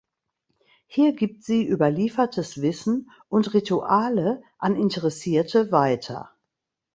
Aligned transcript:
Hier 0.87 1.13
gibt 1.13 1.43
sie 1.43 1.63
überliefertes 1.63 2.59
Wissen 2.63 3.11
und 3.29 3.53
Rituale 3.53 4.41
an 4.57 4.75
Interessierte 4.75 5.71
weiter. 5.71 6.31